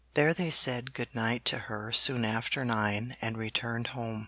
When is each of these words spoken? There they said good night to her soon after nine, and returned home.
There 0.15 0.33
they 0.33 0.49
said 0.49 0.95
good 0.95 1.13
night 1.13 1.45
to 1.45 1.59
her 1.59 1.91
soon 1.91 2.25
after 2.25 2.65
nine, 2.65 3.15
and 3.21 3.37
returned 3.37 3.89
home. 3.93 4.19